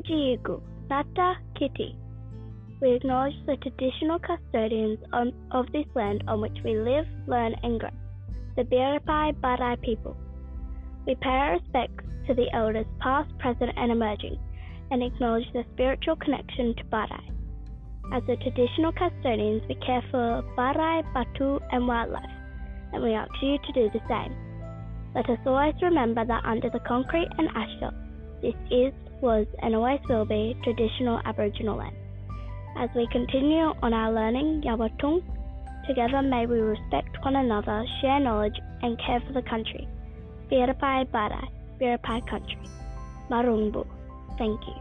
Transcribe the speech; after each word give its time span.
Wajiigu, 0.00 0.60
Nata 0.88 1.34
Kiti. 1.58 1.96
We 2.80 2.92
acknowledge 2.94 3.34
the 3.46 3.56
traditional 3.56 4.18
custodians 4.18 4.98
on, 5.12 5.32
of 5.50 5.66
this 5.72 5.84
land 5.94 6.24
on 6.26 6.40
which 6.40 6.56
we 6.64 6.76
live, 6.76 7.06
learn, 7.26 7.54
and 7.62 7.78
grow, 7.78 7.90
the 8.56 8.62
Biripi 8.62 9.34
Badai 9.40 9.80
people. 9.82 10.16
We 11.06 11.14
pay 11.16 11.28
our 11.28 11.52
respects 11.52 12.04
to 12.26 12.34
the 12.34 12.46
elders 12.54 12.86
past, 13.00 13.36
present, 13.38 13.72
and 13.76 13.92
emerging, 13.92 14.38
and 14.90 15.02
acknowledge 15.02 15.52
their 15.52 15.66
spiritual 15.74 16.16
connection 16.16 16.74
to 16.76 16.84
Badai. 16.84 17.22
As 18.14 18.22
the 18.26 18.36
traditional 18.36 18.92
custodians, 18.92 19.62
we 19.68 19.74
care 19.86 20.02
for 20.10 20.42
Badai, 20.56 21.02
Batu, 21.12 21.60
and 21.72 21.86
wildlife, 21.86 22.24
and 22.92 23.02
we 23.02 23.12
ask 23.12 23.30
you 23.42 23.58
to 23.58 23.72
do 23.72 23.90
the 23.92 24.00
same. 24.08 24.34
Let 25.14 25.28
us 25.28 25.38
always 25.44 25.74
remember 25.82 26.24
that 26.24 26.44
under 26.44 26.70
the 26.70 26.80
concrete 26.80 27.28
and 27.36 27.48
asphalt, 27.48 27.94
this 28.40 28.54
is, 28.70 28.94
was, 29.20 29.46
and 29.62 29.74
always 29.74 30.00
will 30.08 30.24
be 30.24 30.56
traditional 30.62 31.20
Aboriginal 31.24 31.76
land. 31.76 31.96
As 32.76 32.88
we 32.94 33.06
continue 33.10 33.72
on 33.82 33.92
our 33.92 34.12
learning 34.12 34.62
Yawatung, 34.62 35.22
together 35.86 36.22
may 36.22 36.46
we 36.46 36.60
respect 36.60 37.16
one 37.22 37.36
another, 37.36 37.84
share 38.00 38.20
knowledge, 38.20 38.56
and 38.82 38.98
care 39.04 39.20
for 39.26 39.32
the 39.32 39.42
country. 39.42 39.88
Biripai 40.50 41.06
Badai, 41.10 41.48
Biripai 41.80 42.26
Country. 42.28 42.58
Marumbu. 43.30 43.86
Thank 44.38 44.60
you. 44.66 44.74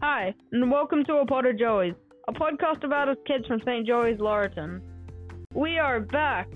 Hi, 0.00 0.34
and 0.52 0.70
welcome 0.70 1.04
to 1.04 1.14
A 1.16 1.26
Pod 1.26 1.46
of 1.46 1.58
Joey's, 1.58 1.94
a 2.28 2.32
podcast 2.32 2.84
about 2.84 3.08
us 3.08 3.16
kids 3.26 3.46
from 3.46 3.58
St. 3.62 3.86
Joey's, 3.86 4.18
Laurieton. 4.18 4.82
We 5.54 5.78
are 5.78 5.98
back. 5.98 6.46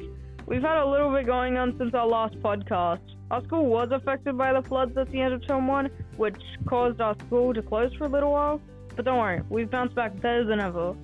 We've 0.44 0.60
had 0.60 0.76
a 0.76 0.86
little 0.86 1.10
bit 1.10 1.24
going 1.24 1.56
on 1.56 1.78
since 1.78 1.94
our 1.94 2.06
last 2.06 2.34
podcast. 2.40 3.00
Our 3.30 3.42
school 3.44 3.64
was 3.64 3.88
affected 3.90 4.36
by 4.36 4.52
the 4.52 4.60
floods 4.60 4.94
at 4.98 5.08
the 5.10 5.18
end 5.18 5.32
of 5.32 5.46
term 5.48 5.66
one, 5.66 5.88
which 6.18 6.36
caused 6.66 7.00
our 7.00 7.16
school 7.20 7.54
to 7.54 7.62
close 7.62 7.90
for 7.94 8.04
a 8.04 8.08
little 8.08 8.32
while. 8.32 8.60
But 8.94 9.06
don't 9.06 9.18
worry, 9.18 9.40
we've 9.48 9.70
bounced 9.70 9.94
back 9.94 10.14
better 10.20 10.44
than 10.44 10.60
ever. 10.60 10.94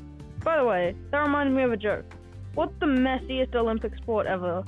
By 0.44 0.58
the 0.58 0.64
way, 0.66 0.94
that 1.12 1.18
reminds 1.18 1.56
me 1.56 1.62
of 1.62 1.72
a 1.72 1.78
joke. 1.78 2.04
What's 2.52 2.78
the 2.78 2.86
messiest 2.86 3.54
Olympic 3.54 3.96
sport 3.96 4.26
ever? 4.26 4.64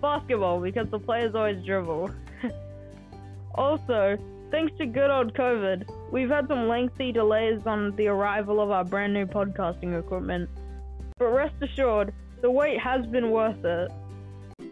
Basketball, 0.00 0.62
because 0.62 0.88
the 0.88 0.98
players 0.98 1.34
always 1.34 1.62
dribble. 1.66 2.10
also, 3.54 4.16
thanks 4.52 4.72
to 4.76 4.86
good 4.86 5.10
old 5.10 5.34
COVID, 5.34 6.12
we've 6.12 6.28
had 6.28 6.46
some 6.46 6.68
lengthy 6.68 7.10
delays 7.10 7.60
on 7.66 7.96
the 7.96 8.06
arrival 8.06 8.60
of 8.60 8.70
our 8.70 8.84
brand 8.84 9.14
new 9.14 9.24
podcasting 9.24 9.98
equipment. 9.98 10.48
But 11.18 11.28
rest 11.28 11.54
assured, 11.62 12.12
the 12.42 12.50
wait 12.50 12.78
has 12.78 13.06
been 13.06 13.30
worth 13.30 13.64
it. 13.64 13.90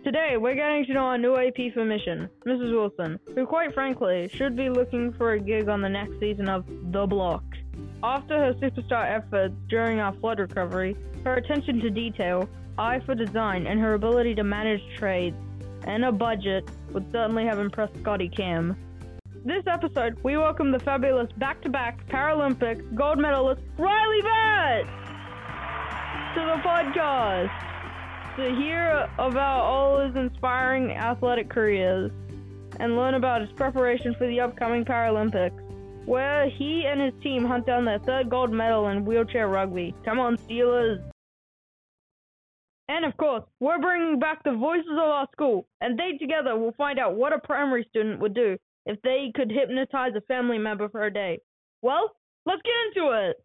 Today, 0.04 0.36
we're 0.36 0.54
getting 0.54 0.84
to 0.84 0.92
know 0.92 1.06
our 1.06 1.18
new 1.18 1.34
AP 1.34 1.72
for 1.72 1.84
Mission, 1.84 2.28
Mrs. 2.46 2.72
Wilson, 2.72 3.18
who 3.34 3.46
quite 3.46 3.72
frankly 3.72 4.30
should 4.34 4.54
be 4.54 4.68
looking 4.68 5.14
for 5.14 5.32
a 5.32 5.40
gig 5.40 5.68
on 5.70 5.80
the 5.80 5.88
next 5.88 6.20
season 6.20 6.48
of 6.48 6.64
The 6.92 7.06
Block. 7.06 7.42
After 8.02 8.38
her 8.38 8.54
superstar 8.54 9.10
efforts 9.10 9.54
during 9.68 9.98
our 9.98 10.12
flood 10.14 10.40
recovery, 10.40 10.94
her 11.24 11.34
attention 11.34 11.80
to 11.80 11.90
detail, 11.90 12.48
eye 12.78 13.00
for 13.06 13.14
design, 13.14 13.66
and 13.66 13.80
her 13.80 13.94
ability 13.94 14.34
to 14.34 14.44
manage 14.44 14.82
trades 14.98 15.36
and 15.84 16.04
a 16.04 16.12
budget 16.12 16.68
would 16.92 17.10
certainly 17.10 17.46
have 17.46 17.58
impressed 17.58 17.96
Scotty 18.00 18.28
Cam. 18.28 18.76
This 19.42 19.64
episode, 19.66 20.18
we 20.22 20.36
welcome 20.36 20.70
the 20.70 20.78
fabulous 20.78 21.32
back 21.38 21.62
to 21.62 21.70
back 21.70 22.06
Paralympic 22.08 22.94
gold 22.94 23.18
medalist 23.18 23.62
Ryley 23.78 24.20
Batt 24.20 24.84
to 26.34 26.40
the 26.40 26.60
podcast 26.62 27.50
to 28.36 28.54
hear 28.54 29.08
about 29.18 29.60
all 29.62 29.98
his 30.06 30.14
inspiring 30.14 30.90
athletic 30.90 31.48
careers 31.48 32.10
and 32.80 32.96
learn 32.96 33.14
about 33.14 33.40
his 33.40 33.50
preparation 33.52 34.14
for 34.18 34.26
the 34.26 34.40
upcoming 34.40 34.84
Paralympics, 34.84 35.58
where 36.04 36.50
he 36.50 36.84
and 36.86 37.00
his 37.00 37.14
team 37.22 37.42
hunt 37.42 37.64
down 37.64 37.86
their 37.86 37.98
third 38.00 38.28
gold 38.28 38.52
medal 38.52 38.88
in 38.88 39.06
wheelchair 39.06 39.48
rugby. 39.48 39.94
Come 40.04 40.20
on, 40.20 40.36
Steelers! 40.36 41.02
And 42.90 43.06
of 43.06 43.16
course, 43.16 43.44
we're 43.58 43.78
bringing 43.78 44.18
back 44.18 44.44
the 44.44 44.52
voices 44.52 44.92
of 44.92 44.98
our 44.98 45.26
school, 45.32 45.66
and 45.80 45.98
they 45.98 46.18
together 46.18 46.58
will 46.58 46.72
find 46.72 46.98
out 46.98 47.14
what 47.14 47.32
a 47.32 47.38
primary 47.38 47.86
student 47.88 48.20
would 48.20 48.34
do 48.34 48.58
if 48.86 49.00
they 49.02 49.32
could 49.34 49.50
hypnotize 49.50 50.12
a 50.16 50.20
family 50.22 50.58
member 50.58 50.88
for 50.88 51.04
a 51.04 51.12
day. 51.12 51.40
Well, 51.82 52.10
let's 52.46 52.62
get 52.62 53.02
into 53.02 53.30
it! 53.30 53.36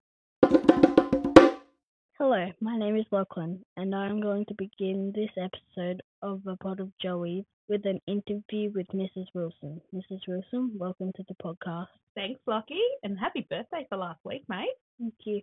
Hello, 2.18 2.50
my 2.62 2.78
name 2.78 2.96
is 2.96 3.06
Lachlan, 3.12 3.64
and 3.76 3.94
I'm 3.94 4.22
going 4.22 4.46
to 4.46 4.56
begin 4.58 5.12
this 5.14 5.30
episode 5.38 6.02
of 6.22 6.42
A 6.48 6.56
Pod 6.56 6.80
of 6.80 6.92
Joey's 7.02 7.44
with 7.68 7.86
an 7.86 8.00
interview 8.08 8.72
with 8.74 8.88
Mrs. 8.94 9.26
Wilson. 9.34 9.82
Mrs. 9.94 10.22
Wilson, 10.28 10.72
welcome 10.78 11.12
to 11.16 11.24
the 11.28 11.36
podcast. 11.44 11.88
Thanks, 12.16 12.40
Lockie, 12.48 12.80
and 13.04 13.20
happy 13.20 13.46
birthday 13.50 13.86
for 13.90 13.98
last 13.98 14.20
week, 14.24 14.44
mate. 14.48 14.70
Thank 15.00 15.16
you. 15.26 15.42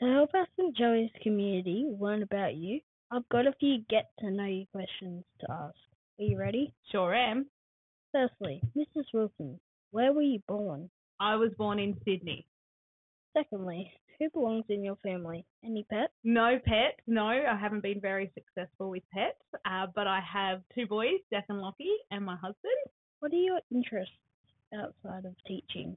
To 0.00 0.12
help 0.12 0.30
us 0.34 0.48
in 0.58 0.74
Joey's 0.76 1.10
community 1.22 1.86
learn 1.98 2.22
about 2.22 2.54
you, 2.56 2.80
I've 3.10 3.28
got 3.28 3.46
a 3.46 3.52
few 3.60 3.78
get 3.88 4.10
to 4.18 4.30
know 4.30 4.44
you 4.44 4.64
questions 4.72 5.24
to 5.40 5.46
ask. 5.50 5.76
Are 6.18 6.24
you 6.24 6.38
ready? 6.38 6.74
Sure 6.90 7.14
am. 7.14 7.46
Firstly, 8.16 8.62
Mrs. 8.74 9.04
Wilson, 9.12 9.60
where 9.90 10.10
were 10.10 10.22
you 10.22 10.40
born? 10.48 10.88
I 11.20 11.36
was 11.36 11.50
born 11.58 11.78
in 11.78 12.00
Sydney. 12.02 12.46
Secondly, 13.36 13.92
who 14.18 14.30
belongs 14.30 14.64
in 14.70 14.82
your 14.82 14.96
family? 15.02 15.44
Any 15.62 15.84
pets? 15.90 16.14
No 16.24 16.58
pets. 16.64 16.96
No, 17.06 17.26
I 17.26 17.54
haven't 17.60 17.82
been 17.82 18.00
very 18.00 18.32
successful 18.32 18.88
with 18.88 19.02
pets, 19.12 19.36
uh, 19.66 19.88
but 19.94 20.06
I 20.06 20.20
have 20.20 20.62
two 20.74 20.86
boys, 20.86 21.20
Jack 21.30 21.44
and 21.50 21.60
Lockie, 21.60 21.94
and 22.10 22.24
my 22.24 22.36
husband. 22.36 22.72
What 23.20 23.34
are 23.34 23.36
your 23.36 23.60
interests 23.70 24.14
outside 24.74 25.26
of 25.26 25.34
teaching? 25.46 25.94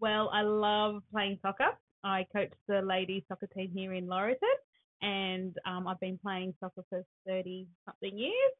Well, 0.00 0.30
I 0.32 0.42
love 0.42 1.04
playing 1.12 1.38
soccer. 1.42 1.78
I 2.02 2.26
coach 2.32 2.50
the 2.66 2.82
ladies 2.82 3.22
soccer 3.28 3.46
team 3.46 3.70
here 3.72 3.92
in 3.92 4.08
Laurieton, 4.08 4.56
and 5.00 5.56
um, 5.64 5.86
I've 5.86 6.00
been 6.00 6.18
playing 6.18 6.54
soccer 6.58 6.82
for 6.90 7.04
30 7.24 7.68
something 7.86 8.18
years. 8.18 8.52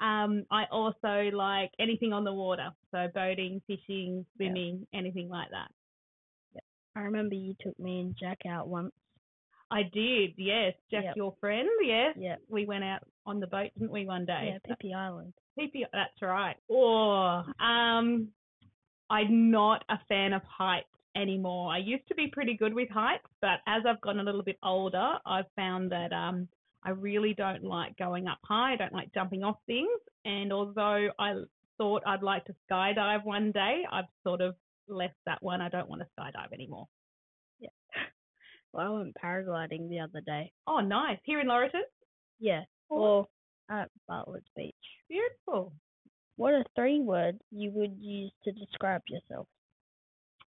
Um, 0.00 0.44
I 0.50 0.64
also 0.70 1.30
like 1.32 1.70
anything 1.78 2.12
on 2.12 2.24
the 2.24 2.32
water, 2.32 2.70
so 2.90 3.06
boating, 3.14 3.62
fishing, 3.66 4.26
swimming, 4.36 4.86
anything 4.92 5.28
like 5.28 5.50
that. 5.50 5.70
I 6.96 7.00
remember 7.00 7.34
you 7.34 7.54
took 7.60 7.78
me 7.78 8.00
and 8.00 8.16
Jack 8.18 8.38
out 8.48 8.68
once. 8.68 8.92
I 9.70 9.82
did, 9.82 10.34
yes. 10.36 10.74
Jack, 10.90 11.04
Yep. 11.04 11.16
your 11.16 11.34
friend, 11.40 11.68
yes. 11.82 12.14
Yeah. 12.16 12.36
We 12.48 12.66
went 12.66 12.84
out 12.84 13.00
on 13.26 13.40
the 13.40 13.46
boat, 13.46 13.70
didn't 13.74 13.90
we, 13.90 14.06
one 14.06 14.24
day? 14.24 14.50
Yeah, 14.52 14.58
Pippi 14.66 14.94
Island. 14.94 15.32
PP, 15.58 15.84
that's 15.92 16.20
right. 16.22 16.56
Oh, 16.70 17.42
um, 17.58 18.28
I'm 19.10 19.50
not 19.50 19.84
a 19.88 19.98
fan 20.08 20.32
of 20.32 20.42
heights 20.44 20.86
anymore. 21.16 21.72
I 21.72 21.78
used 21.78 22.06
to 22.08 22.14
be 22.14 22.28
pretty 22.28 22.56
good 22.56 22.74
with 22.74 22.88
heights, 22.90 23.26
but 23.40 23.60
as 23.66 23.82
I've 23.88 24.00
gotten 24.00 24.20
a 24.20 24.24
little 24.24 24.42
bit 24.42 24.58
older, 24.62 25.14
I've 25.26 25.50
found 25.56 25.90
that 25.92 26.12
um, 26.12 26.48
I 26.84 26.90
really 26.90 27.34
don't 27.34 27.64
like 27.64 27.96
going 27.96 28.28
up 28.28 28.38
high. 28.44 28.74
I 28.74 28.76
don't 28.76 28.92
like 28.92 29.12
jumping 29.14 29.42
off 29.42 29.56
things. 29.66 29.88
And 30.24 30.52
although 30.52 31.08
I 31.18 31.34
thought 31.78 32.02
I'd 32.06 32.22
like 32.22 32.44
to 32.46 32.54
skydive 32.70 33.24
one 33.24 33.52
day, 33.52 33.82
I've 33.90 34.04
sort 34.22 34.40
of 34.40 34.54
left 34.86 35.16
that 35.26 35.42
one. 35.42 35.60
I 35.60 35.68
don't 35.68 35.88
want 35.88 36.02
to 36.02 36.08
skydive 36.18 36.52
anymore. 36.52 36.88
Yeah. 37.60 37.70
Well, 38.72 38.86
I 38.86 38.98
went 38.98 39.16
paragliding 39.24 39.88
the 39.88 40.00
other 40.00 40.20
day. 40.20 40.50
Oh, 40.66 40.80
nice. 40.80 41.20
Here 41.22 41.38
in 41.38 41.46
Laurieton? 41.46 41.82
Yeah. 42.40 42.62
Oh. 42.90 42.96
Or 42.96 43.28
at 43.70 43.88
Bartlett's 44.08 44.48
Beach. 44.56 44.74
Beautiful. 45.08 45.72
What 46.34 46.54
are 46.54 46.64
three 46.74 47.00
words 47.00 47.38
you 47.52 47.70
would 47.70 47.96
use 48.00 48.32
to 48.42 48.50
describe 48.50 49.02
yourself? 49.08 49.46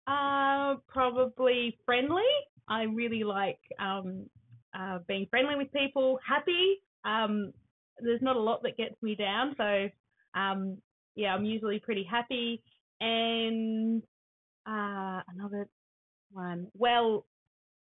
Uh, 0.05 0.75
probably 0.87 1.79
friendly. 1.83 2.21
I 2.67 2.83
really 2.83 3.23
like 3.23 3.59
um, 3.79 4.29
uh, 4.77 4.99
being 5.07 5.27
friendly 5.29 5.55
with 5.55 5.71
people, 5.73 6.19
happy. 6.27 6.77
Um, 7.05 7.53
there's 7.99 8.21
not 8.21 8.35
a 8.35 8.39
lot 8.39 8.63
that 8.63 8.77
gets 8.77 8.95
me 9.01 9.15
down, 9.15 9.55
so 9.57 9.87
um, 10.39 10.77
yeah, 11.15 11.33
I'm 11.33 11.45
usually 11.45 11.79
pretty 11.79 12.03
happy. 12.03 12.61
And 12.99 14.01
uh, 14.67 15.21
another 15.33 15.67
one. 16.31 16.67
Well, 16.77 17.25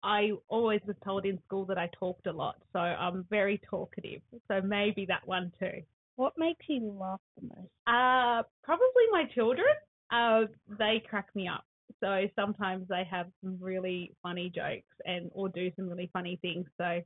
I 0.02 0.32
always 0.48 0.80
was 0.86 0.96
told 1.04 1.24
in 1.24 1.38
school 1.46 1.64
that 1.66 1.78
I 1.78 1.88
talked 1.98 2.26
a 2.26 2.32
lot, 2.32 2.56
so 2.72 2.78
I'm 2.78 3.24
very 3.30 3.60
talkative. 3.70 4.20
So 4.48 4.60
maybe 4.60 5.06
that 5.06 5.26
one 5.26 5.50
too. 5.58 5.82
What 6.16 6.34
makes 6.36 6.64
you 6.68 6.96
laugh 7.00 7.20
the 7.36 7.48
most? 7.48 7.70
Uh, 7.86 8.42
probably 8.62 9.04
my 9.10 9.24
children. 9.34 9.66
Uh, 10.12 10.42
they 10.78 11.02
crack 11.08 11.28
me 11.34 11.48
up. 11.48 11.64
So 12.04 12.28
sometimes 12.36 12.86
they 12.88 13.04
have 13.10 13.28
some 13.42 13.56
really 13.58 14.12
funny 14.22 14.50
jokes 14.54 14.94
and 15.06 15.30
or 15.32 15.48
do 15.48 15.70
some 15.74 15.88
really 15.88 16.10
funny 16.12 16.38
things. 16.42 16.66
So 16.76 17.00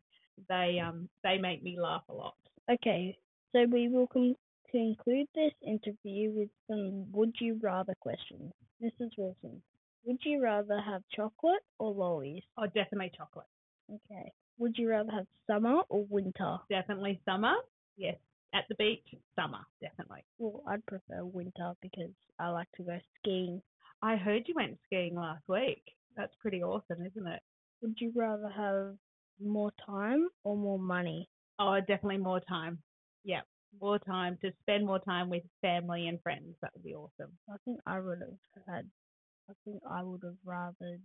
they 0.49 0.81
um 0.85 1.09
they 1.23 1.39
make 1.39 1.63
me 1.63 1.79
laugh 1.81 2.03
a 2.09 2.13
lot. 2.13 2.35
Okay, 2.69 3.17
so 3.53 3.65
we 3.71 3.89
will 3.89 4.09
con- 4.09 4.35
conclude 4.71 5.29
this 5.37 5.53
interview 5.65 6.33
with 6.33 6.49
some 6.69 7.11
would 7.13 7.33
you 7.41 7.61
rather 7.63 7.95
questions. 8.01 8.53
Mrs. 8.83 9.11
Wilson, 9.17 9.63
would 10.05 10.19
you 10.25 10.43
rather 10.43 10.81
have 10.81 11.03
chocolate 11.15 11.63
or 11.79 11.93
lollies? 11.93 12.43
Oh, 12.57 12.67
definitely 12.67 13.13
chocolate. 13.17 13.47
Okay. 13.91 14.33
Would 14.59 14.77
you 14.77 14.89
rather 14.89 15.13
have 15.13 15.27
summer 15.47 15.83
or 15.89 16.05
winter? 16.11 16.59
Definitely 16.69 17.21
summer. 17.25 17.55
Yes, 17.97 18.17
at 18.53 18.65
the 18.69 18.75
beach, 18.75 19.07
summer, 19.37 19.61
definitely. 19.81 20.25
Well, 20.39 20.63
I'd 20.67 20.85
prefer 20.87 21.25
winter 21.25 21.73
because 21.83 22.11
I 22.41 22.49
like 22.49 22.69
to 22.77 22.83
go 22.83 22.99
skiing. 23.21 23.63
I 24.03 24.17
heard 24.17 24.45
you 24.47 24.55
went 24.55 24.79
skiing 24.87 25.15
last 25.15 25.45
week. 25.49 25.83
That's 26.17 26.35
pretty 26.41 26.63
awesome, 26.63 27.05
isn't 27.05 27.27
it? 27.27 27.43
Would 27.83 27.97
you 28.01 28.13
rather 28.15 28.49
have 28.49 28.97
more 29.41 29.73
time 29.85 30.29
or 30.45 30.57
more 30.57 30.79
money? 30.79 31.29
Oh, 31.59 31.79
definitely 31.81 32.19
more 32.19 32.41
time. 32.41 32.83
Yeah, 33.25 33.43
more 33.81 33.99
time 33.99 34.39
to 34.43 34.53
spend 34.61 34.87
more 34.87 35.01
time 35.01 35.29
with 35.29 35.43
family 35.61 36.09
and 36.09 36.23
friends. 36.23 36.57
That 36.63 36.73
would 36.75 36.85
be 36.85 36.95
awesome. 36.95 37.39
I 37.49 37.57
think 37.65 37.81
I 37.87 38.01
would 38.01 38.21
have 38.21 38.65
had. 38.67 38.91
I 39.49 39.53
think 39.65 39.83
I 39.89 40.03
would 40.03 40.23
have 40.25 40.37
rather 40.45 40.99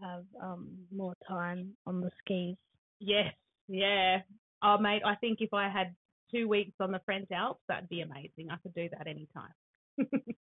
have 0.00 0.24
um 0.42 0.86
more 0.90 1.14
time 1.28 1.76
on 1.86 2.00
the 2.00 2.10
skis. 2.18 2.56
Yes, 2.98 3.34
yeah. 3.68 4.22
Oh, 4.62 4.78
mate, 4.78 5.02
I 5.04 5.14
think 5.16 5.40
if 5.40 5.52
I 5.52 5.68
had 5.68 5.94
two 6.30 6.48
weeks 6.48 6.74
on 6.80 6.90
the 6.90 7.00
French 7.04 7.30
Alps, 7.30 7.62
that'd 7.68 7.88
be 7.88 8.00
amazing. 8.00 8.50
I 8.50 8.56
could 8.56 8.74
do 8.74 8.88
that 8.90 9.06
anytime. 9.06 9.54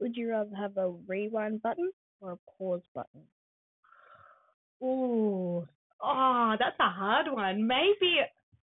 Would 0.00 0.16
you 0.16 0.30
rather 0.30 0.54
have 0.54 0.76
a 0.76 0.90
rewind 1.06 1.62
button 1.62 1.90
or 2.20 2.32
a 2.32 2.38
pause 2.58 2.82
button? 2.94 3.22
Ooh, 4.82 5.66
oh, 6.02 6.56
that's 6.58 6.76
a 6.80 6.90
hard 6.90 7.26
one. 7.32 7.66
Maybe 7.66 8.18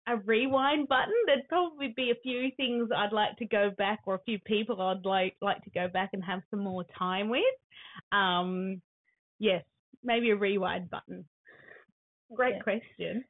a 0.07 0.17
rewind 0.17 0.89
button. 0.89 1.13
There'd 1.27 1.49
probably 1.49 1.93
be 1.97 2.11
a 2.11 2.21
few 2.23 2.51
things 2.57 2.89
I'd 2.97 3.13
like 3.13 3.37
to 3.39 3.47
go 3.47 3.71
back, 3.77 4.01
or 4.07 4.15
a 4.15 4.23
few 4.25 4.39
people 4.39 4.81
I'd 4.81 5.05
like 5.05 5.37
like 5.43 5.63
to 5.65 5.71
go 5.71 5.89
back 5.89 6.11
and 6.13 6.23
have 6.25 6.41
some 6.51 6.61
more 6.61 6.85
time 6.97 7.29
with. 7.29 7.43
Um, 8.13 8.81
yes, 9.39 9.65
maybe 10.05 10.31
a 10.31 10.37
rewind 10.37 10.89
button. 10.89 11.25
Great 12.35 12.55
Okay. 12.63 12.79
question. 12.79 13.25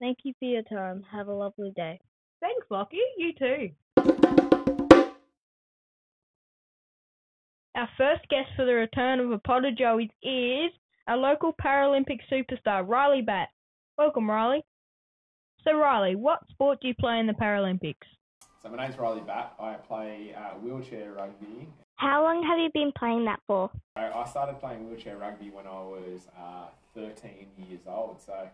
Thank 0.00 0.18
you 0.24 0.32
for 0.38 0.46
your 0.46 0.62
time. 0.62 1.04
Have 1.10 1.28
a 1.28 1.32
lovely 1.32 1.72
day. 1.74 2.00
Thanks, 2.40 2.66
Lockie. 2.70 2.98
You 3.16 3.32
too. 3.34 4.44
Our 7.78 7.88
first 7.96 8.28
guest 8.28 8.48
for 8.56 8.64
the 8.64 8.74
return 8.74 9.20
of 9.20 9.30
a 9.30 9.38
pod 9.38 9.64
of 9.64 9.78
Joey's 9.78 10.10
is 10.20 10.72
our 11.06 11.16
local 11.16 11.54
Paralympic 11.64 12.18
superstar, 12.28 12.84
Ryley 12.84 13.22
Batt. 13.24 13.50
Welcome, 13.96 14.28
Ryley. 14.28 14.62
So, 15.62 15.74
Ryley, 15.74 16.16
what 16.16 16.40
sport 16.50 16.80
do 16.82 16.88
you 16.88 16.94
play 16.98 17.20
in 17.20 17.28
the 17.28 17.34
Paralympics? 17.34 17.94
So 18.60 18.68
my 18.68 18.82
name's 18.82 18.98
Ryley 18.98 19.24
Batt. 19.24 19.54
I 19.60 19.74
play 19.74 20.34
uh, 20.36 20.58
wheelchair 20.58 21.12
rugby. 21.12 21.68
How 21.94 22.24
long 22.24 22.42
have 22.42 22.58
you 22.58 22.68
been 22.74 22.90
playing 22.98 23.24
that 23.26 23.38
for? 23.46 23.70
I 23.94 24.08
I 24.08 24.24
started 24.26 24.58
playing 24.58 24.88
wheelchair 24.88 25.16
rugby 25.16 25.50
when 25.50 25.68
I 25.68 25.80
was 25.80 26.26
uh, 26.36 26.66
13 26.96 27.46
years 27.58 27.82
old. 27.86 28.20
So 28.20 28.48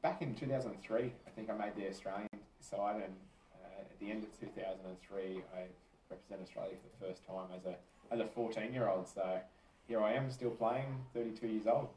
back 0.00 0.22
in 0.22 0.34
2003, 0.34 1.12
I 1.26 1.30
think 1.32 1.50
I 1.50 1.52
made 1.58 1.76
the 1.76 1.90
Australian 1.90 2.30
side, 2.60 3.02
and 3.04 3.16
uh, 3.54 3.80
at 3.82 4.00
the 4.00 4.10
end 4.10 4.24
of 4.24 4.40
2003, 4.40 5.42
I 5.54 5.64
represented 6.08 6.46
Australia 6.46 6.76
for 6.80 6.88
the 6.88 7.12
first 7.12 7.26
time 7.26 7.48
as 7.54 7.66
a 7.66 7.76
as 8.10 8.20
a 8.20 8.26
14 8.26 8.72
year 8.72 8.88
old. 8.88 9.08
So 9.08 9.40
here 9.86 10.02
I 10.02 10.14
am, 10.14 10.30
still 10.30 10.50
playing, 10.50 10.86
32 11.14 11.46
years 11.46 11.66
old. 11.66 11.88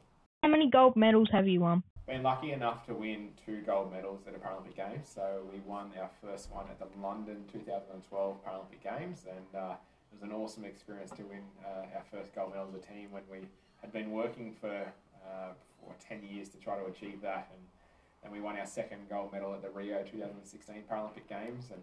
How 0.42 0.48
many 0.48 0.70
gold 0.70 0.96
medals 0.96 1.28
have 1.32 1.46
you 1.46 1.60
won? 1.60 1.82
Been 2.06 2.22
lucky 2.22 2.52
enough 2.52 2.86
to 2.86 2.94
win 2.94 3.28
two 3.44 3.60
gold 3.62 3.92
medals 3.92 4.22
at 4.26 4.34
a 4.34 4.38
Paralympic 4.38 4.74
Games. 4.74 5.08
So 5.14 5.42
we 5.52 5.60
won 5.60 5.90
our 6.00 6.10
first 6.22 6.50
one 6.50 6.64
at 6.68 6.78
the 6.78 6.86
London 7.00 7.44
2012 7.52 8.44
Paralympic 8.44 8.82
Games, 8.82 9.26
and 9.28 9.60
uh, 9.60 9.74
it 9.74 10.14
was 10.14 10.22
an 10.22 10.32
awesome 10.32 10.64
experience 10.64 11.10
to 11.12 11.22
win 11.22 11.42
uh, 11.64 11.96
our 11.96 12.02
first 12.10 12.34
gold 12.34 12.50
medal 12.50 12.66
as 12.68 12.74
a 12.74 12.84
team 12.84 13.12
when 13.12 13.22
we 13.30 13.46
had 13.80 13.92
been 13.92 14.10
working 14.10 14.54
for 14.60 14.92
uh, 15.24 15.52
for 15.78 15.94
10 16.08 16.22
years 16.24 16.48
to 16.48 16.58
try 16.58 16.76
to 16.76 16.86
achieve 16.86 17.20
that, 17.22 17.50
and 17.54 17.62
and 18.22 18.32
we 18.32 18.40
won 18.40 18.58
our 18.58 18.66
second 18.66 19.08
gold 19.08 19.32
medal 19.32 19.54
at 19.54 19.62
the 19.62 19.70
Rio 19.70 20.02
2016 20.02 20.82
Paralympic 20.90 21.28
Games, 21.28 21.70
and 21.70 21.82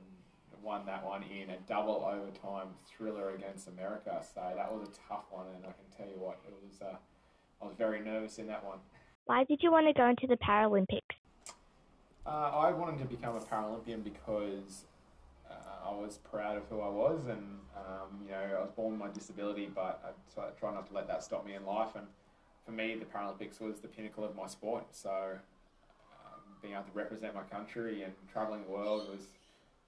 won 0.64 0.86
that 0.86 1.06
one 1.06 1.24
in 1.24 1.50
a 1.50 1.58
double 1.68 2.06
overtime 2.06 2.70
thriller 2.86 3.36
against 3.36 3.68
America. 3.68 4.22
So 4.34 4.42
that 4.56 4.72
was 4.72 4.88
a 4.88 4.92
tough 5.08 5.26
one, 5.30 5.46
and 5.56 5.64
I 5.66 5.72
can 5.72 5.86
tell 5.96 6.08
you 6.08 6.20
what, 6.20 6.40
it 6.48 6.54
was. 6.64 6.82
Uh, 6.82 6.96
I 7.62 7.66
was 7.66 7.76
very 7.76 8.00
nervous 8.00 8.38
in 8.38 8.48
that 8.48 8.64
one. 8.64 8.78
Why 9.26 9.44
did 9.44 9.64
you 9.64 9.72
want 9.72 9.88
to 9.88 9.94
go 9.94 10.08
into 10.08 10.28
the 10.28 10.38
Paralympics? 10.38 11.02
Uh, 12.26 12.30
I 12.30 12.72
wanted 12.72 13.00
to 13.00 13.06
become 13.06 13.36
a 13.36 13.40
Paralympian 13.40 14.04
because 14.04 14.86
uh, 15.50 15.90
I 15.90 15.92
was 15.92 16.20
proud 16.30 16.58
of 16.58 16.64
who 16.70 16.82
I 16.82 16.90
was, 16.90 17.28
and 17.28 17.60
um, 17.76 18.22
you 18.26 18.32
know 18.32 18.58
I 18.58 18.62
was 18.62 18.72
born 18.76 18.92
with 18.92 19.00
my 19.00 19.14
disability, 19.14 19.70
but 19.74 20.16
I 20.38 20.42
try 20.60 20.74
not 20.74 20.88
to 20.88 20.94
let 20.94 21.08
that 21.08 21.24
stop 21.24 21.46
me 21.46 21.56
in 21.56 21.66
life. 21.66 21.96
And 21.96 22.06
for 22.66 22.72
me, 22.72 22.96
the 22.96 23.06
Paralympics 23.06 23.62
was 23.62 23.80
the 23.80 23.88
pinnacle 23.88 24.24
of 24.24 24.36
my 24.36 24.48
sport. 24.48 24.88
So 24.92 25.10
um, 25.10 26.42
being 26.62 26.74
able 26.74 26.84
to 26.84 26.92
represent 26.94 27.34
my 27.34 27.44
country 27.44 28.04
and 28.04 28.14
traveling 28.32 28.64
the 28.64 28.72
world 28.72 29.10
was 29.10 29.28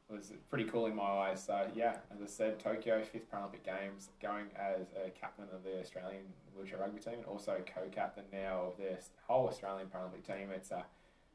was 0.09 0.33
pretty 0.49 0.65
cool 0.65 0.87
in 0.87 0.95
my 0.95 1.03
eyes. 1.03 1.43
So 1.43 1.67
yeah, 1.75 1.97
as 2.13 2.21
I 2.21 2.25
said, 2.25 2.59
Tokyo 2.59 3.03
fifth 3.03 3.31
Paralympic 3.31 3.63
Games, 3.63 4.09
going 4.21 4.47
as 4.57 4.87
a 5.05 5.09
captain 5.11 5.45
of 5.53 5.63
the 5.63 5.79
Australian 5.79 6.23
wheelchair 6.55 6.79
rugby 6.79 6.99
team, 6.99 7.15
and 7.15 7.25
also 7.25 7.61
co-captain 7.65 8.25
now 8.33 8.61
of 8.67 8.77
the 8.77 8.97
whole 9.27 9.47
Australian 9.47 9.87
Paralympic 9.87 10.25
team. 10.25 10.49
It's 10.53 10.71
a 10.71 10.85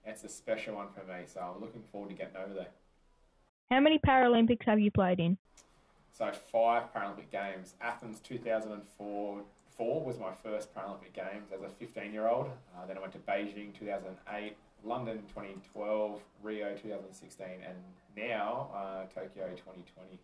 it's 0.05 0.25
a 0.25 0.29
special 0.29 0.75
one 0.75 0.89
for 0.89 1.01
me, 1.11 1.25
so 1.27 1.41
I'm 1.41 1.61
looking 1.61 1.83
forward 1.91 2.11
to 2.11 2.17
getting 2.17 2.37
over 2.37 2.53
there. 2.53 2.69
How 3.71 3.81
many 3.81 3.99
Paralympics 3.99 4.65
have 4.67 4.79
you 4.79 4.91
played 4.91 5.21
in? 5.21 5.39
So 6.13 6.31
five 6.53 6.93
Paralympic 6.95 7.31
Games. 7.31 7.75
Athens 7.81 8.21
2004 8.21 9.43
four 9.77 10.05
was 10.05 10.19
my 10.19 10.33
first 10.43 10.75
Paralympic 10.75 11.13
Games 11.15 11.51
as 11.55 11.63
a 11.63 11.69
15 11.69 12.13
year 12.13 12.29
old. 12.29 12.49
Uh, 12.77 12.87
then 12.87 12.97
I 12.97 13.01
went 13.01 13.13
to 13.13 13.19
Beijing 13.19 13.75
2008, 13.79 14.57
London 14.85 15.19
2012, 15.29 16.21
Rio 16.43 16.75
2016, 16.75 17.47
and 17.67 17.77
now 18.17 18.71
uh, 18.75 19.05
Tokyo 19.07 19.49
2020. 19.49 20.19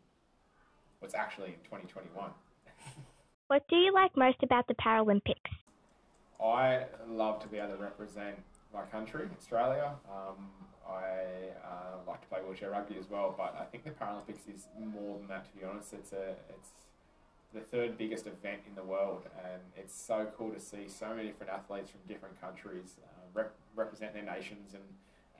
What's 1.00 1.14
actually 1.14 1.49
in 1.49 1.64
2021. 1.64 2.31
What 3.49 3.67
do 3.69 3.75
you 3.75 3.93
like 3.93 4.17
most 4.17 4.44
about 4.44 4.69
the 4.69 4.75
Paralympics? 4.75 5.50
I 6.41 6.85
love 7.08 7.43
to 7.43 7.49
be 7.49 7.58
able 7.58 7.75
to 7.75 7.82
represent 7.82 8.37
my 8.73 8.82
country, 8.82 9.29
Australia. 9.37 9.94
Um, 10.08 10.46
I 10.88 11.50
uh, 11.64 11.96
like 12.06 12.20
to 12.23 12.29
play 12.29 12.38
wheelchair 12.46 12.70
rugby 12.70 12.96
as 12.96 13.11
well, 13.11 13.35
but 13.37 13.56
I 13.61 13.64
think 13.64 13.82
the 13.82 13.91
Paralympics 13.91 14.55
is 14.55 14.69
more 14.79 15.19
than 15.19 15.26
that. 15.26 15.46
To 15.46 15.58
be 15.58 15.64
honest, 15.64 15.93
it's 15.93 16.12
a 16.12 16.37
it's 16.49 16.70
the 17.52 17.61
third 17.61 17.99
biggest 17.99 18.26
event 18.26 18.61
in 18.69 18.75
the 18.75 18.82
world, 18.82 19.25
and 19.44 19.61
it's 19.76 19.94
so 19.94 20.26
cool 20.37 20.50
to 20.50 20.61
see 20.61 20.88
so 20.88 21.08
many 21.14 21.29
different 21.29 21.52
athletes 21.52 21.91
from 21.91 22.01
different 22.06 22.41
countries 22.41 22.96
uh, 23.03 23.08
rep- 23.34 23.55
represent 23.74 24.15
their 24.15 24.22
nations 24.22 24.74
and, 24.74 24.82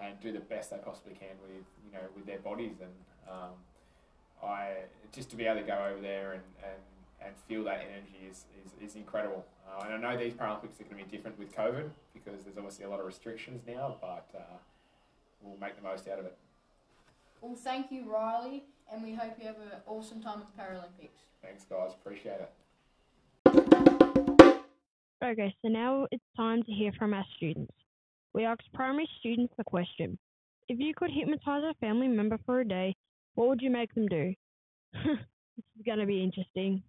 and 0.01 0.21
do 0.21 0.33
the 0.33 0.41
best 0.41 0.71
they 0.71 0.79
possibly 0.79 1.15
can 1.15 1.37
with 1.43 1.65
you 1.85 1.93
know 1.93 2.05
with 2.17 2.27
their 2.27 2.39
bodies. 2.39 2.77
And 2.81 2.91
um, 3.31 3.51
I 4.43 4.73
just 5.13 5.31
to 5.31 5.37
be 5.37 5.47
able 5.47 5.61
to 5.61 5.67
go 5.67 5.87
over 5.91 6.01
there 6.01 6.33
and, 6.33 6.43
and, 6.65 7.27
and 7.27 7.35
feel 7.49 7.65
that 7.65 7.81
energy 7.81 8.29
is, 8.29 8.47
is, 8.65 8.91
is 8.91 8.97
incredible. 8.97 9.45
Uh, 9.69 9.85
and 9.85 10.07
I 10.07 10.15
know 10.15 10.19
these 10.19 10.35
Paralympics 10.35 10.81
are 10.81 10.85
going 10.85 11.05
to 11.05 11.11
be 11.11 11.17
different 11.17 11.39
with 11.39 11.55
COVID 11.55 11.91
because 12.15 12.43
there's 12.45 12.57
obviously 12.57 12.87
a 12.87 12.91
lot 12.91 13.01
of 13.01 13.07
restrictions 13.07 13.63
now, 13.67 13.97
but 14.01 14.29
uh, 14.35 14.41
we'll 15.43 15.59
make 15.59 15.77
the 15.77 15.83
most 15.83 16.09
out 16.09 16.19
of 16.19 16.25
it. 16.25 16.37
Well, 17.41 17.55
thank 17.55 17.91
you, 17.91 18.05
Ryley, 18.05 18.63
and 18.93 19.03
we 19.03 19.15
hope 19.15 19.33
you 19.39 19.47
have 19.47 19.57
an 19.57 19.81
awesome 19.87 20.21
time 20.21 20.41
at 20.41 20.47
the 20.47 20.63
Paralympics. 20.63 21.21
Thanks, 21.43 21.65
guys. 21.65 21.93
Appreciate 21.95 22.41
it. 22.41 22.53
Okay, 25.23 25.55
so 25.63 25.69
now 25.69 26.07
it's 26.11 26.25
time 26.37 26.63
to 26.63 26.73
hear 26.73 26.93
from 26.99 27.15
our 27.15 27.25
students. 27.37 27.73
We 28.35 28.45
asked 28.45 28.73
primary 28.75 29.09
students 29.19 29.53
the 29.57 29.65
question 29.65 30.19
If 30.69 30.79
you 30.79 30.93
could 30.95 31.11
hypnotize 31.11 31.63
a 31.65 31.75
family 31.81 32.09
member 32.09 32.39
for 32.45 32.61
a 32.61 32.69
day, 32.69 32.95
what 33.35 33.49
would 33.49 33.63
you 33.63 33.71
make 33.71 33.95
them 33.95 34.07
do? 34.07 34.35
this 34.93 35.19
is 35.59 35.85
going 35.87 35.99
to 35.99 36.07
be 36.07 36.23
interesting. 36.23 36.83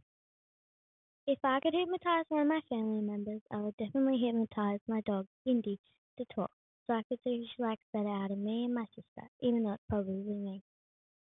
If 1.27 1.39
I 1.43 1.59
could 1.61 1.73
hypnotize 1.73 2.25
one 2.29 2.41
of 2.41 2.47
my 2.47 2.61
family 2.67 3.01
members, 3.01 3.41
I 3.51 3.57
would 3.57 3.77
definitely 3.77 4.17
hypnotize 4.17 4.79
my 4.87 5.01
dog, 5.01 5.27
Indy, 5.45 5.79
to 6.17 6.25
talk, 6.35 6.51
so 6.91 6.97
I 6.97 7.03
could 7.07 7.19
see 7.23 7.47
likes 7.57 7.83
better 7.93 8.09
out 8.09 8.31
of 8.31 8.37
me 8.37 8.65
and 8.65 8.73
my 8.73 8.85
sister, 8.95 9.27
even 9.41 9.63
though 9.63 9.73
it's 9.73 9.83
probably 9.89 10.35
me. 10.35 10.61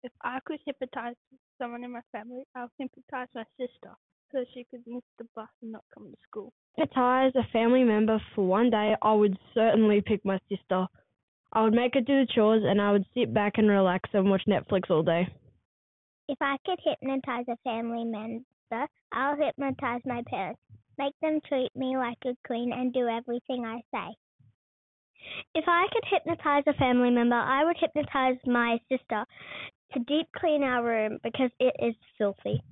If 0.02 0.12
I 0.22 0.38
could 0.46 0.58
hypnotize 0.64 1.16
someone 1.60 1.84
in 1.84 1.92
my 1.92 2.00
family, 2.12 2.44
I'll 2.56 2.70
hypnotize 2.78 3.28
my 3.34 3.44
sister 3.58 3.94
so 4.32 4.44
she 4.54 4.64
could 4.70 4.80
miss 4.86 5.02
the 5.18 5.26
bus 5.36 5.48
and 5.60 5.72
not 5.72 5.84
come 5.92 6.10
to 6.10 6.16
school. 6.26 6.52
Hypnotize 6.76 7.32
a 7.34 7.46
family 7.52 7.84
member 7.84 8.18
for 8.34 8.46
one 8.46 8.70
day, 8.70 8.94
I 9.02 9.12
would 9.12 9.36
certainly 9.52 10.00
pick 10.00 10.24
my 10.24 10.38
sister. 10.48 10.86
I 11.52 11.62
would 11.62 11.74
make 11.74 11.92
her 11.94 12.00
do 12.00 12.24
the 12.24 12.32
chores 12.34 12.62
and 12.64 12.80
I 12.80 12.92
would 12.92 13.04
sit 13.12 13.34
back 13.34 13.58
and 13.58 13.68
relax 13.68 14.08
and 14.14 14.30
watch 14.30 14.44
Netflix 14.48 14.88
all 14.88 15.02
day. 15.02 15.28
If 16.28 16.38
I 16.40 16.56
could 16.64 16.78
hypnotize 16.82 17.44
a 17.48 17.56
family 17.64 18.04
member, 18.04 18.86
I'll 19.12 19.36
hypnotize 19.36 20.00
my 20.06 20.22
parents. 20.26 20.60
Make 20.96 21.14
them 21.20 21.40
treat 21.46 21.70
me 21.74 21.98
like 21.98 22.18
a 22.24 22.34
queen 22.46 22.72
and 22.72 22.94
do 22.94 23.08
everything 23.08 23.66
I 23.66 23.80
say. 23.92 24.14
If 25.54 25.64
I 25.66 25.86
could 25.92 26.04
hypnotize 26.06 26.64
a 26.66 26.74
family 26.74 27.10
member, 27.10 27.36
I 27.36 27.64
would 27.64 27.76
hypnotize 27.78 28.36
my 28.46 28.78
sister 28.88 29.24
to 29.92 29.98
deep 30.00 30.28
clean 30.36 30.62
our 30.62 30.84
room 30.84 31.18
because 31.22 31.50
it 31.58 31.74
is 31.80 31.94
filthy. 32.16 32.62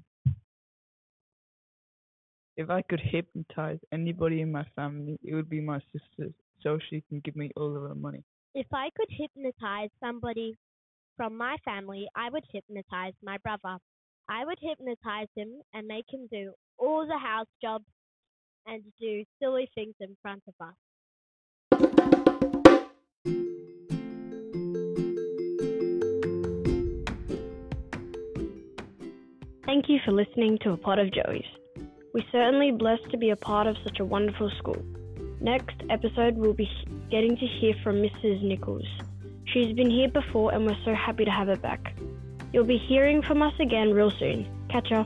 If 2.57 2.71
I 2.71 2.83
could 2.83 3.00
hypnotize 3.00 3.78
anybody 3.93 4.40
in 4.40 4.50
my 4.50 4.64
family, 4.75 5.19
it 5.23 5.35
would 5.35 5.49
be 5.49 5.61
my 5.61 5.81
sister 5.93 6.33
so 6.61 6.78
she 6.90 7.02
can 7.09 7.21
give 7.21 7.37
me 7.37 7.50
all 7.57 7.76
of 7.76 7.83
her 7.83 7.95
money. 7.95 8.25
If 8.55 8.67
I 8.73 8.90
could 8.97 9.09
hypnotize 9.11 9.90
somebody 10.00 10.57
from 11.17 11.37
my 11.37 11.57
family, 11.64 12.09
I 12.17 12.31
would 12.31 12.45
hypnotize 12.52 13.12
my 13.23 13.38
brother. 13.38 13.78
I 14.28 14.45
would 14.45 14.59
hypnotize 14.61 15.28
him 15.37 15.61
and 15.73 15.87
make 15.87 16.07
him 16.12 16.28
do 16.33 16.52
all 16.78 17.07
the 17.07 17.19
house 17.19 17.47
jobs 17.62 17.85
and 18.67 18.83
do 19.00 19.25
silly 19.40 19.69
things 19.75 19.95
in 20.00 20.17
front 20.21 20.43
of 20.49 20.55
us. 20.61 20.75
Thank 29.68 29.90
you 29.90 29.98
for 30.02 30.12
listening 30.12 30.56
to 30.62 30.70
A 30.70 30.78
Pod 30.78 30.98
of 30.98 31.12
Joey's. 31.12 31.44
We're 32.14 32.25
certainly 32.32 32.70
blessed 32.70 33.10
to 33.10 33.18
be 33.18 33.28
a 33.28 33.37
part 33.37 33.66
of 33.66 33.76
such 33.84 34.00
a 34.00 34.04
wonderful 34.04 34.50
school. 34.56 34.82
Next 35.42 35.76
episode, 35.90 36.38
we'll 36.38 36.54
be 36.54 36.70
getting 37.10 37.37
to 37.37 37.46
hear 37.46 37.75
from 37.84 37.96
Mrs. 37.96 38.42
Nichols. 38.42 38.87
She's 39.44 39.75
been 39.75 39.90
here 39.90 40.08
before 40.08 40.54
and 40.54 40.64
we're 40.64 40.84
so 40.87 40.94
happy 40.94 41.26
to 41.26 41.30
have 41.30 41.48
her 41.48 41.56
back. 41.56 41.94
You'll 42.50 42.64
be 42.64 42.78
hearing 42.78 43.20
from 43.20 43.42
us 43.42 43.52
again 43.60 43.92
real 43.92 44.10
soon. 44.10 44.48
Catch 44.70 44.90
ya. 44.90 45.04